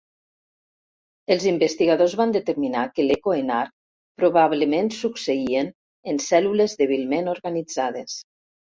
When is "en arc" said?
3.43-3.75